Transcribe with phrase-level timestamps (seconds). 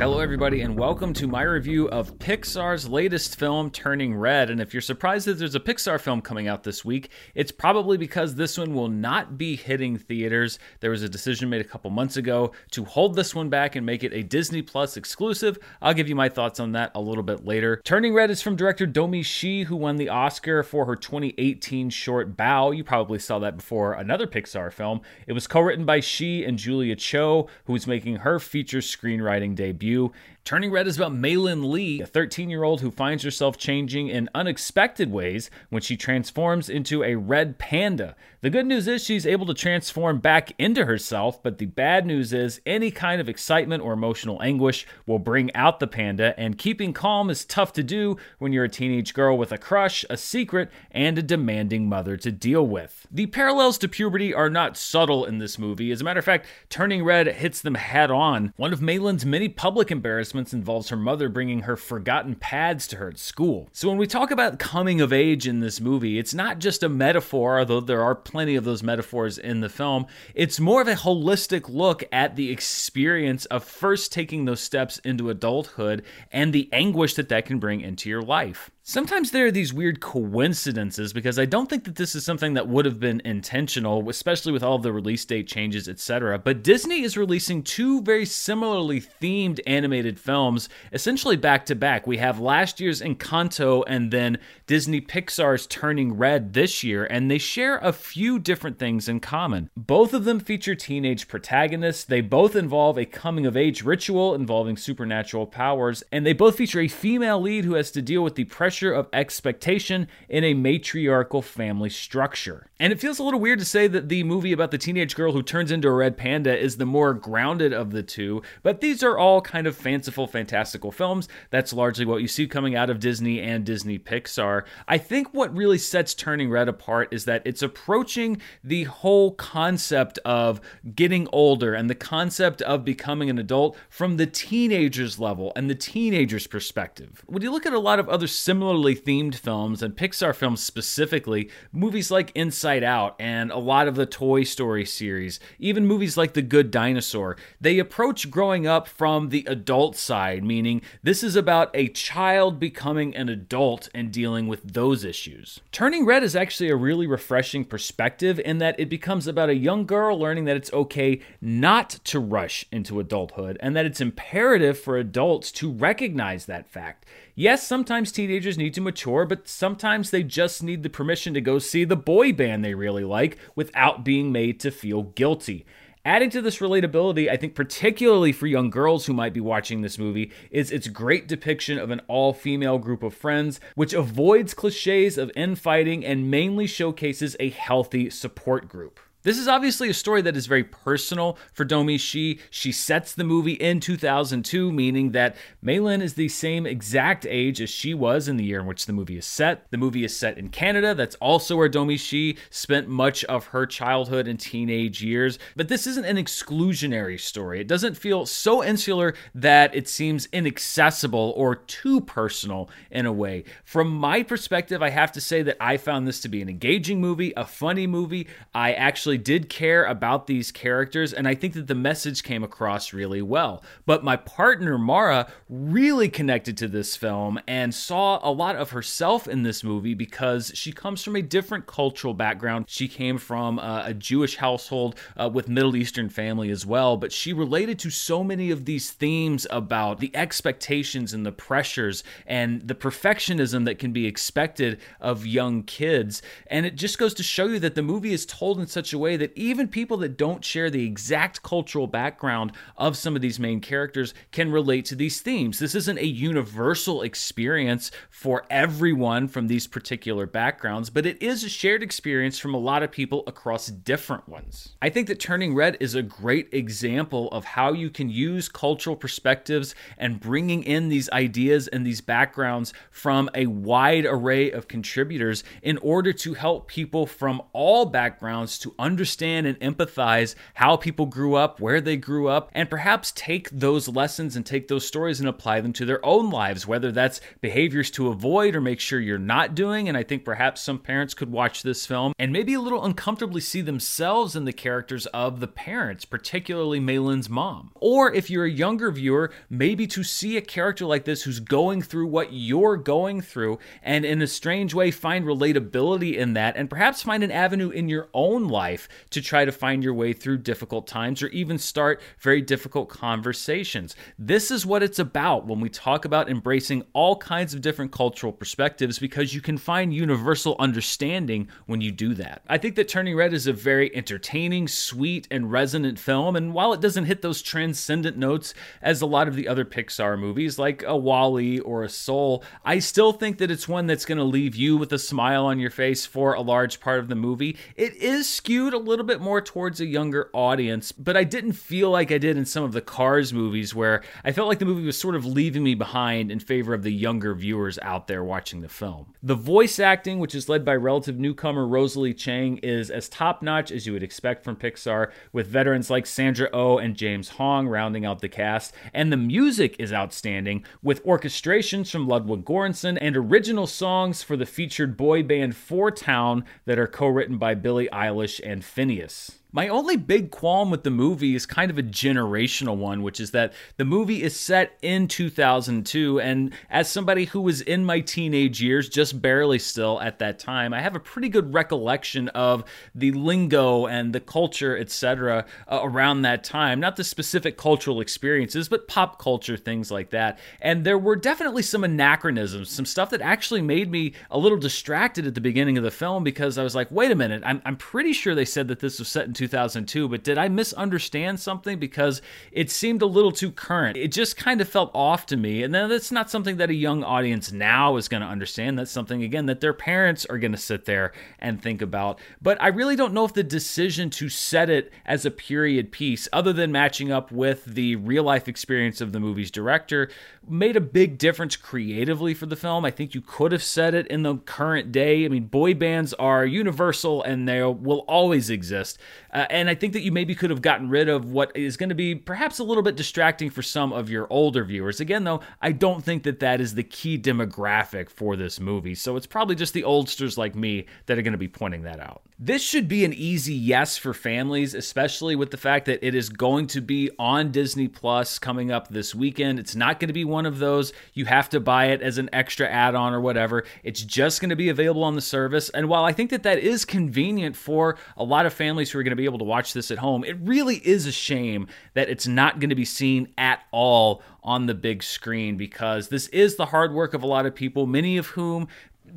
[0.00, 4.48] Hello, everybody, and welcome to my review of Pixar's latest film, Turning Red.
[4.48, 7.98] And if you're surprised that there's a Pixar film coming out this week, it's probably
[7.98, 10.58] because this one will not be hitting theaters.
[10.80, 13.84] There was a decision made a couple months ago to hold this one back and
[13.84, 15.58] make it a Disney Plus exclusive.
[15.82, 17.82] I'll give you my thoughts on that a little bit later.
[17.84, 22.38] Turning Red is from director Domee Shi, who won the Oscar for her 2018 short
[22.38, 22.74] Bao.
[22.74, 25.02] You probably saw that before another Pixar film.
[25.26, 29.54] It was co written by Shi and Julia Cho, who is making her feature screenwriting
[29.54, 30.10] debut debut.
[30.44, 34.28] Turning Red is about Meilin Lee, a 13 year old who finds herself changing in
[34.34, 38.16] unexpected ways when she transforms into a red panda.
[38.40, 42.32] The good news is she's able to transform back into herself, but the bad news
[42.32, 46.94] is any kind of excitement or emotional anguish will bring out the panda, and keeping
[46.94, 50.70] calm is tough to do when you're a teenage girl with a crush, a secret,
[50.90, 53.06] and a demanding mother to deal with.
[53.10, 55.92] The parallels to puberty are not subtle in this movie.
[55.92, 58.54] As a matter of fact, Turning Red hits them head on.
[58.56, 63.08] One of Meilin's many public embarrassments involves her mother bringing her forgotten pads to her
[63.08, 63.68] at school.
[63.72, 66.88] So when we talk about coming of age in this movie, it's not just a
[66.88, 70.06] metaphor, although there are plenty of those metaphors in the film.
[70.34, 75.30] It's more of a holistic look at the experience of first taking those steps into
[75.30, 78.70] adulthood and the anguish that that can bring into your life.
[78.90, 82.66] Sometimes there are these weird coincidences because I don't think that this is something that
[82.66, 86.40] would have been intentional, especially with all the release date changes, etc.
[86.40, 92.04] But Disney is releasing two very similarly themed animated films essentially back to back.
[92.04, 97.38] We have last year's Encanto and then Disney Pixar's Turning Red this year, and they
[97.38, 99.70] share a few different things in common.
[99.76, 104.76] Both of them feature teenage protagonists, they both involve a coming of age ritual involving
[104.76, 108.46] supernatural powers, and they both feature a female lead who has to deal with the
[108.46, 112.66] pressure pressure of expectation in a matriarchal family structure.
[112.78, 115.32] And it feels a little weird to say that the movie about the teenage girl
[115.32, 119.02] who turns into a red panda is the more grounded of the two, but these
[119.02, 121.28] are all kind of fanciful, fantastical films.
[121.50, 124.62] That's largely what you see coming out of Disney and Disney Pixar.
[124.88, 130.18] I think what really sets Turning Red apart is that it's approaching the whole concept
[130.24, 130.62] of
[130.94, 135.74] getting older and the concept of becoming an adult from the teenager's level and the
[135.74, 137.22] teenager's perspective.
[137.26, 140.62] When you look at a lot of other similar similarly themed films, and Pixar films
[140.62, 146.18] specifically, movies like Inside Out and a lot of the Toy Story series, even movies
[146.18, 151.36] like The Good Dinosaur, they approach growing up from the adult side, meaning this is
[151.36, 155.60] about a child becoming an adult and dealing with those issues.
[155.72, 159.86] Turning Red is actually a really refreshing perspective in that it becomes about a young
[159.86, 164.98] girl learning that it's okay not to rush into adulthood and that it's imperative for
[164.98, 167.06] adults to recognize that fact.
[167.40, 171.58] Yes, sometimes teenagers need to mature, but sometimes they just need the permission to go
[171.58, 175.64] see the boy band they really like without being made to feel guilty.
[176.04, 179.98] Adding to this relatability, I think particularly for young girls who might be watching this
[179.98, 185.16] movie, is its great depiction of an all female group of friends, which avoids cliches
[185.16, 189.00] of infighting and mainly showcases a healthy support group.
[189.22, 192.40] This is obviously a story that is very personal for Domee Shi.
[192.48, 197.68] She sets the movie in 2002, meaning that Meilin is the same exact age as
[197.68, 199.70] she was in the year in which the movie is set.
[199.70, 200.94] The movie is set in Canada.
[200.94, 205.38] That's also where Domee Shi spent much of her childhood and teenage years.
[205.54, 207.60] But this isn't an exclusionary story.
[207.60, 213.44] It doesn't feel so insular that it seems inaccessible or too personal in a way.
[213.64, 217.02] From my perspective, I have to say that I found this to be an engaging
[217.02, 218.26] movie, a funny movie.
[218.54, 222.44] I actually actually did care about these characters, and I think that the message came
[222.44, 223.60] across really well.
[223.84, 229.26] But my partner, Mara, really connected to this film and saw a lot of herself
[229.26, 232.66] in this movie because she comes from a different cultural background.
[232.68, 237.10] She came from uh, a Jewish household uh, with Middle Eastern family as well, but
[237.10, 242.68] she related to so many of these themes about the expectations and the pressures and
[242.68, 246.22] the perfectionism that can be expected of young kids.
[246.46, 248.99] And it just goes to show you that the movie is told in such a
[249.00, 253.40] way that even people that don't share the exact cultural background of some of these
[253.40, 255.58] main characters can relate to these themes.
[255.58, 261.48] This isn't a universal experience for everyone from these particular backgrounds, but it is a
[261.48, 264.76] shared experience from a lot of people across different ones.
[264.82, 268.96] I think that Turning Red is a great example of how you can use cultural
[268.96, 275.42] perspectives and bringing in these ideas and these backgrounds from a wide array of contributors
[275.62, 281.06] in order to help people from all backgrounds to understand understand and empathize how people
[281.06, 285.20] grew up, where they grew up, and perhaps take those lessons and take those stories
[285.20, 288.98] and apply them to their own lives, whether that's behaviors to avoid or make sure
[288.98, 289.88] you're not doing.
[289.88, 293.40] And I think perhaps some parents could watch this film and maybe a little uncomfortably
[293.40, 297.70] see themselves in the characters of the parents, particularly Meilin's mom.
[297.76, 301.82] Or if you're a younger viewer, maybe to see a character like this who's going
[301.82, 306.68] through what you're going through and in a strange way find relatability in that and
[306.68, 308.79] perhaps find an avenue in your own life
[309.10, 313.96] to try to find your way through difficult times or even start very difficult conversations.
[314.18, 318.32] This is what it's about when we talk about embracing all kinds of different cultural
[318.32, 322.42] perspectives because you can find universal understanding when you do that.
[322.48, 326.72] I think that Turning Red is a very entertaining, sweet, and resonant film, and while
[326.72, 330.82] it doesn't hit those transcendent notes as a lot of the other Pixar movies like
[330.82, 334.56] a WALL-E or a Soul, I still think that it's one that's going to leave
[334.56, 337.56] you with a smile on your face for a large part of the movie.
[337.76, 341.90] It is skewed a little bit more towards a younger audience, but I didn't feel
[341.90, 344.84] like I did in some of the Cars movies where I felt like the movie
[344.86, 348.60] was sort of leaving me behind in favor of the younger viewers out there watching
[348.60, 349.14] the film.
[349.22, 353.70] The voice acting, which is led by relative newcomer Rosalie Chiang, is as top notch
[353.70, 358.04] as you would expect from Pixar, with veterans like Sandra Oh and James Hong rounding
[358.04, 358.74] out the cast.
[358.92, 364.46] And the music is outstanding, with orchestrations from Ludwig Göransson and original songs for the
[364.46, 369.39] featured boy band Four Town that are co written by Billie Eilish and Finneas.
[369.52, 373.32] My only big qualm with the movie is kind of a generational one, which is
[373.32, 376.20] that the movie is set in 2002.
[376.20, 380.72] And as somebody who was in my teenage years, just barely still at that time,
[380.72, 382.62] I have a pretty good recollection of
[382.94, 386.78] the lingo and the culture, etc., uh, around that time.
[386.78, 390.38] Not the specific cultural experiences, but pop culture, things like that.
[390.60, 395.26] And there were definitely some anachronisms, some stuff that actually made me a little distracted
[395.26, 397.76] at the beginning of the film because I was like, wait a minute, I'm, I'm
[397.76, 401.78] pretty sure they said that this was set in 2002, but did I misunderstand something?
[401.78, 402.20] Because
[402.52, 403.96] it seemed a little too current.
[403.96, 405.62] It just kind of felt off to me.
[405.62, 408.78] And then that's not something that a young audience now is going to understand.
[408.78, 412.20] That's something, again, that their parents are going to sit there and think about.
[412.42, 416.28] But I really don't know if the decision to set it as a period piece,
[416.32, 420.10] other than matching up with the real life experience of the movie's director,
[420.46, 422.84] made a big difference creatively for the film.
[422.84, 425.24] I think you could have set it in the current day.
[425.24, 428.98] I mean, boy bands are universal and they will always exist.
[429.32, 431.88] Uh, and I think that you maybe could have gotten rid of what is going
[431.88, 435.00] to be perhaps a little bit distracting for some of your older viewers.
[435.00, 438.94] Again, though, I don't think that that is the key demographic for this movie.
[438.94, 442.00] So it's probably just the oldsters like me that are going to be pointing that
[442.00, 442.22] out.
[442.42, 446.30] This should be an easy yes for families, especially with the fact that it is
[446.30, 449.58] going to be on Disney Plus coming up this weekend.
[449.58, 452.30] It's not going to be one of those you have to buy it as an
[452.32, 453.64] extra add on or whatever.
[453.82, 455.68] It's just going to be available on the service.
[455.68, 459.02] And while I think that that is convenient for a lot of families who are
[459.02, 462.08] going to be able to watch this at home, it really is a shame that
[462.08, 466.56] it's not going to be seen at all on the big screen because this is
[466.56, 468.68] the hard work of a lot of people, many of whom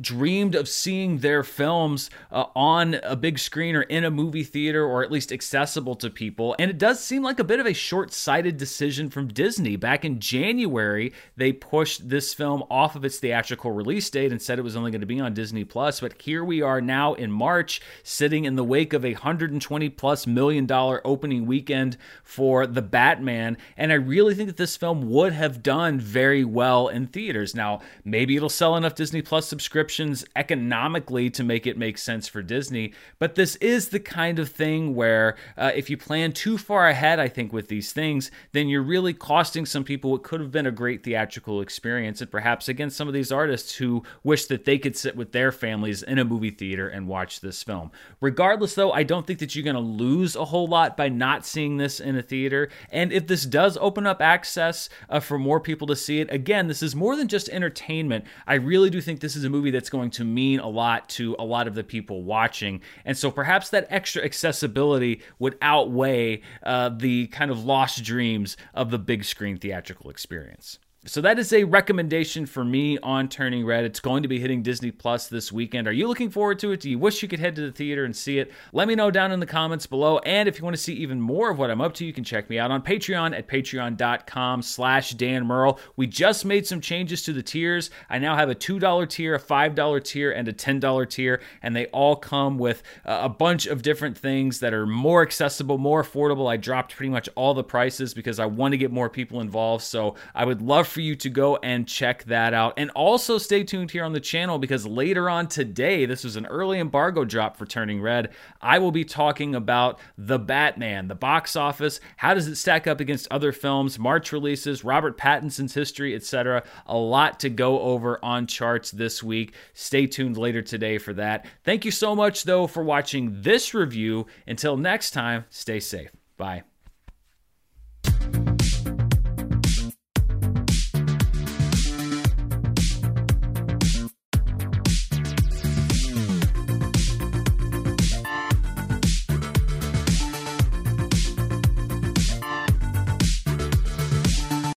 [0.00, 4.84] dreamed of seeing their films uh, on a big screen or in a movie theater
[4.84, 6.56] or at least accessible to people.
[6.58, 9.76] And it does seem like a bit of a short sighted decision from Disney.
[9.76, 14.58] Back in January, they pushed this film off of its theatrical release date and said
[14.58, 16.00] it was only going to be on Disney Plus.
[16.00, 20.26] But here we are now in March, sitting in the wake of a 120 plus
[20.26, 23.58] million dollar opening weekend for The Batman.
[23.76, 27.54] And I really think that this film would have done very well in theaters.
[27.54, 32.28] Now, maybe it'll sell enough Disney Plus subscriptions subscriptions economically to make it make sense
[32.28, 32.92] for Disney.
[33.18, 37.18] But this is the kind of thing where uh, if you plan too far ahead,
[37.18, 40.66] I think, with these things, then you're really costing some people what could have been
[40.66, 42.20] a great theatrical experience.
[42.20, 45.50] And perhaps against some of these artists who wish that they could sit with their
[45.50, 47.90] families in a movie theater and watch this film.
[48.20, 51.44] Regardless, though, I don't think that you're going to lose a whole lot by not
[51.44, 52.68] seeing this in a theater.
[52.88, 56.68] And if this does open up access uh, for more people to see it, again,
[56.68, 58.24] this is more than just entertainment.
[58.46, 61.34] I really do think this is a movie that's going to mean a lot to
[61.38, 62.80] a lot of the people watching.
[63.04, 68.90] And so perhaps that extra accessibility would outweigh uh, the kind of lost dreams of
[68.90, 70.78] the big screen theatrical experience.
[71.04, 73.82] So that is a recommendation for me on Turning Red.
[73.82, 75.88] It's going to be hitting Disney Plus this weekend.
[75.88, 76.78] Are you looking forward to it?
[76.78, 78.52] Do you wish you could head to the theater and see it?
[78.72, 80.18] Let me know down in the comments below.
[80.18, 82.22] And if you want to see even more of what I'm up to, you can
[82.22, 85.80] check me out on Patreon at patreon.com slash Dan Murrell.
[85.96, 87.90] We just made some changes to the tiers.
[88.08, 91.86] I now have a $2 tier, a $5 tier, and a $10 tier, and they
[91.86, 96.48] all come with a bunch of different things that are more accessible, more affordable.
[96.48, 99.82] I dropped pretty much all the prices because I want to get more people involved.
[99.82, 102.74] So I would love for you to go and check that out.
[102.76, 106.46] And also stay tuned here on the channel because later on today, this is an
[106.46, 108.30] early embargo drop for Turning Red.
[108.60, 113.00] I will be talking about The Batman, the box office, how does it stack up
[113.00, 116.62] against other films, March releases, Robert Pattinson's history, etc.
[116.86, 119.54] A lot to go over on charts this week.
[119.74, 121.46] Stay tuned later today for that.
[121.64, 124.26] Thank you so much, though, for watching this review.
[124.46, 126.10] Until next time, stay safe.
[126.36, 126.64] Bye.